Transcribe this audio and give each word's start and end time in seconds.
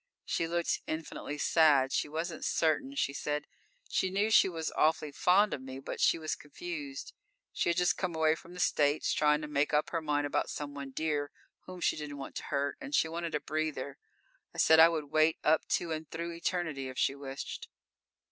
She 0.25 0.47
looked 0.47 0.79
infinitely 0.87 1.37
sad. 1.37 1.93
She 1.93 2.09
wasn't 2.09 2.43
certain, 2.43 2.95
she 2.95 3.13
said. 3.13 3.45
She 3.87 4.09
knew 4.09 4.31
she 4.31 4.49
was 4.49 4.71
awfully 4.71 5.11
fond 5.11 5.53
of 5.53 5.61
me, 5.61 5.77
but 5.77 6.01
she 6.01 6.17
was 6.17 6.33
confused. 6.33 7.13
She 7.53 7.69
had 7.69 7.77
just 7.77 7.99
come 7.99 8.15
away 8.15 8.33
from 8.33 8.55
the 8.55 8.59
States, 8.59 9.13
trying 9.13 9.41
to 9.43 9.47
make 9.47 9.75
up 9.75 9.91
her 9.91 10.01
mind 10.01 10.25
about 10.25 10.49
someone 10.49 10.89
dear, 10.89 11.29
whom 11.67 11.81
she 11.81 11.97
didn't 11.97 12.17
want 12.17 12.33
to 12.37 12.45
hurt, 12.45 12.77
and 12.81 12.95
she 12.95 13.07
wanted 13.09 13.35
a 13.35 13.39
breather. 13.39 13.99
I 14.55 14.57
said 14.57 14.79
I 14.79 14.89
would 14.89 15.11
wait 15.11 15.37
up 15.43 15.67
to 15.67 15.91
and 15.91 16.09
through 16.09 16.31
eternity, 16.33 16.89
if 16.89 16.97
she 16.97 17.13
wished. 17.13 17.67